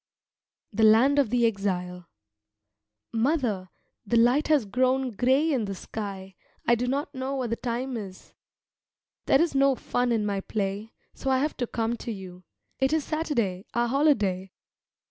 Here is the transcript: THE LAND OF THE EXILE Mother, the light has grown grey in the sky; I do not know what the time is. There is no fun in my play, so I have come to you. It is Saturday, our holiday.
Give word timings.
THE 0.73 0.81
LAND 0.81 1.19
OF 1.19 1.29
THE 1.29 1.45
EXILE 1.45 2.07
Mother, 3.13 3.69
the 4.03 4.17
light 4.17 4.47
has 4.47 4.65
grown 4.65 5.11
grey 5.11 5.53
in 5.53 5.65
the 5.65 5.75
sky; 5.75 6.33
I 6.65 6.73
do 6.73 6.87
not 6.87 7.13
know 7.13 7.35
what 7.35 7.51
the 7.51 7.55
time 7.55 7.95
is. 7.95 8.33
There 9.27 9.39
is 9.39 9.53
no 9.53 9.75
fun 9.75 10.11
in 10.11 10.25
my 10.25 10.39
play, 10.41 10.91
so 11.13 11.29
I 11.29 11.37
have 11.37 11.55
come 11.71 11.97
to 11.97 12.11
you. 12.11 12.45
It 12.79 12.93
is 12.93 13.03
Saturday, 13.03 13.67
our 13.75 13.87
holiday. 13.89 14.51